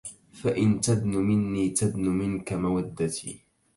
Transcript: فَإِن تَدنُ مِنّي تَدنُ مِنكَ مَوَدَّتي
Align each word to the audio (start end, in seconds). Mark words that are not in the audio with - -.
فَإِن 0.33 0.81
تَدنُ 0.81 1.09
مِنّي 1.11 1.69
تَدنُ 1.69 2.05
مِنكَ 2.07 2.53
مَوَدَّتي 2.53 3.41